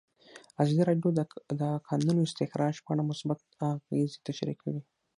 [0.61, 1.19] ازادي راډیو د
[1.61, 3.39] د کانونو استخراج په اړه مثبت
[3.71, 4.81] اغېزې تشریح کړي.